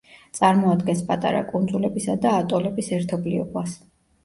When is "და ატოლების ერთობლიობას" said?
2.25-3.79